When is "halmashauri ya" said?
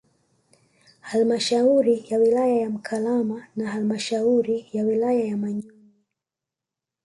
0.99-2.17, 3.71-4.83